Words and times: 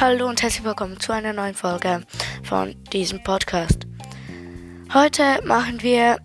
Hallo 0.00 0.28
und 0.28 0.42
herzlich 0.42 0.64
willkommen 0.64 0.98
zu 0.98 1.12
einer 1.12 1.32
neuen 1.32 1.54
Folge 1.54 2.02
von 2.42 2.74
diesem 2.92 3.22
Podcast. 3.22 3.86
Heute 4.92 5.40
machen 5.44 5.82
wir 5.82 6.18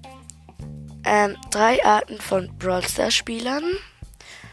ähm, 1.06 1.38
drei 1.52 1.86
Arten 1.86 2.20
von 2.20 2.50
Brawl 2.58 2.82
Stars 2.82 3.14
Spielern 3.14 3.64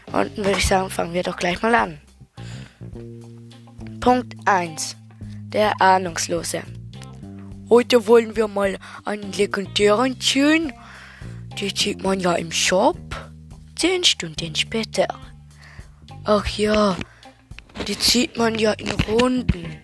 und 0.05 0.13
dann 0.13 0.37
würde 0.37 0.59
ich 0.59 0.67
sagen, 0.67 0.91
fangen 0.91 1.15
wir 1.15 1.23
doch 1.23 1.35
gleich 1.35 1.59
mal 1.63 1.73
an. 1.73 1.99
Punkt 3.99 4.35
1. 4.45 4.95
Der 5.47 5.81
Ahnungslose. 5.81 6.61
Heute 7.71 8.05
wollen 8.05 8.35
wir 8.35 8.47
mal 8.47 8.77
einen 9.03 9.31
legendären 9.31 10.21
ziehen. 10.21 10.71
Die 11.59 11.73
zieht 11.73 12.03
man 12.03 12.19
ja 12.19 12.33
im 12.35 12.51
Shop. 12.51 12.99
Zehn 13.75 14.03
Stunden 14.03 14.53
später. 14.53 15.07
Ach 16.23 16.45
ja, 16.49 16.95
die 17.87 17.97
zieht 17.97 18.37
man 18.37 18.59
ja 18.59 18.73
in 18.73 18.91
Runden. 18.91 19.79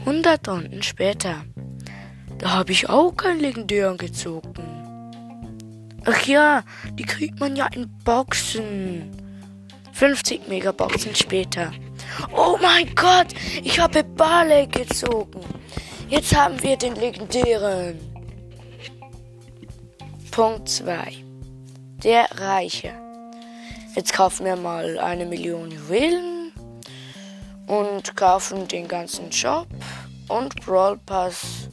100 0.00 0.48
Runden 0.48 0.82
später. 0.82 1.44
Da 2.38 2.50
habe 2.52 2.72
ich 2.72 2.88
auch 2.88 3.12
keinen 3.12 3.40
legendären 3.40 3.98
gezogen. 3.98 4.54
Ach 6.06 6.26
ja, 6.26 6.62
die 6.94 7.04
kriegt 7.04 7.38
man 7.38 7.54
ja 7.56 7.66
in 7.66 7.90
Boxen. 8.04 9.10
50 9.92 10.48
Megaboxen 10.48 11.14
später. 11.14 11.70
Oh 12.34 12.58
mein 12.60 12.94
Gott, 12.94 13.28
ich 13.62 13.78
habe 13.78 14.02
Barley 14.02 14.66
gezogen. 14.66 15.40
Jetzt 16.08 16.34
haben 16.34 16.62
wir 16.62 16.76
den 16.76 16.94
legendären. 16.96 17.98
Punkt 20.30 20.68
2. 20.68 21.12
Der 22.02 22.26
Reiche. 22.32 22.92
Jetzt 23.94 24.12
kaufen 24.12 24.44
wir 24.44 24.56
mal 24.56 24.98
eine 24.98 25.24
Million 25.24 25.70
Juwelen 25.70 26.33
und 27.66 28.16
kaufen 28.16 28.68
den 28.68 28.88
ganzen 28.88 29.30
Shop 29.32 29.66
und 30.28 30.54
Brawl 30.64 30.98
Pass 31.06 31.68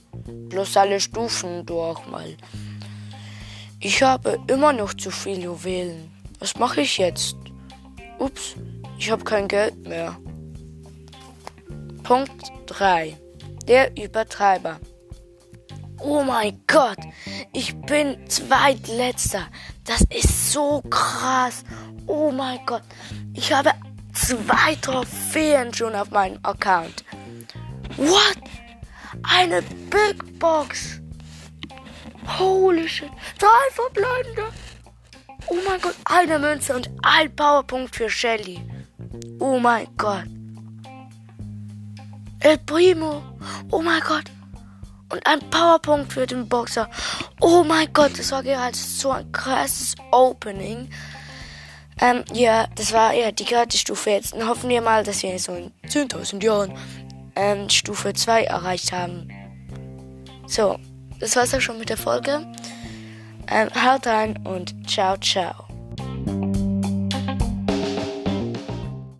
plus 0.49 0.75
alle 0.77 0.99
Stufen 0.99 1.65
durch 1.65 2.05
mal. 2.07 2.35
Ich 3.79 4.03
habe 4.03 4.39
immer 4.47 4.73
noch 4.73 4.93
zu 4.93 5.09
viel 5.09 5.41
Juwelen. 5.43 6.11
Was 6.39 6.55
mache 6.55 6.81
ich 6.81 6.97
jetzt? 6.97 7.35
Ups, 8.19 8.55
ich 8.97 9.09
habe 9.09 9.23
kein 9.23 9.47
Geld 9.47 9.87
mehr. 9.87 10.17
Punkt 12.03 12.51
3. 12.67 13.17
Der 13.67 13.95
Übertreiber. 13.97 14.79
Oh 15.99 16.23
mein 16.23 16.61
Gott, 16.67 16.97
ich 17.53 17.75
bin 17.81 18.17
zweitletzter. 18.27 19.47
Das 19.83 20.01
ist 20.09 20.51
so 20.51 20.81
krass. 20.89 21.63
Oh 22.07 22.31
mein 22.31 22.59
Gott, 22.65 22.83
ich 23.33 23.53
habe 23.53 23.71
zwei 24.13 24.75
Trophäen 24.75 25.73
schon 25.73 25.95
auf 25.95 26.11
meinem 26.11 26.39
Account. 26.43 27.03
What? 27.97 28.37
Eine 29.23 29.61
Big 29.61 30.39
Box. 30.39 31.01
Holy 32.39 32.87
shit. 32.87 33.09
Drei 33.37 33.47
verbleibende. 33.71 34.43
Oh 35.47 35.57
mein 35.67 35.81
Gott, 35.81 35.95
eine 36.05 36.39
Münze 36.39 36.75
und 36.75 36.89
ein 37.03 37.35
Powerpunkt 37.35 37.95
für 37.95 38.09
Shelly. 38.09 38.61
Oh 39.39 39.59
mein 39.59 39.87
Gott. 39.97 40.25
El 42.39 42.57
Primo. 42.59 43.21
Oh 43.69 43.81
mein 43.81 44.01
Gott. 44.01 44.25
Und 45.09 45.25
ein 45.27 45.39
Powerpunkt 45.49 46.13
für 46.13 46.25
den 46.25 46.47
Boxer. 46.47 46.89
Oh 47.41 47.63
mein 47.63 47.91
Gott, 47.91 48.17
das 48.17 48.31
war 48.31 48.43
gerade 48.43 48.77
so 48.77 49.11
ein 49.11 49.31
krasses 49.31 49.95
Opening. 50.11 50.89
Ähm, 52.01 52.23
ja, 52.33 52.67
das 52.75 52.91
war 52.93 53.13
ja 53.13 53.31
die 53.31 53.45
gratis 53.45 53.81
Stufe 53.81 54.09
jetzt. 54.09 54.33
Und 54.33 54.47
hoffen 54.47 54.69
wir 54.69 54.81
mal, 54.81 55.03
dass 55.03 55.21
wir 55.23 55.37
so 55.39 55.53
in 55.53 55.71
10.000 55.87 56.43
Jahren 56.43 56.73
ähm, 57.35 57.69
Stufe 57.69 58.13
2 58.13 58.43
erreicht 58.43 58.91
haben. 58.91 59.29
So, 60.47 60.77
das 61.19 61.35
war's 61.35 61.53
auch 61.53 61.61
schon 61.61 61.77
mit 61.77 61.89
der 61.89 61.97
Folge. 61.97 62.45
Ähm, 63.47 63.69
haut 63.75 64.07
rein 64.07 64.37
und 64.45 64.89
ciao, 64.89 65.15
ciao. 65.17 65.70